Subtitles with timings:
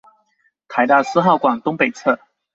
[0.67, 2.17] 臺大四號館東北側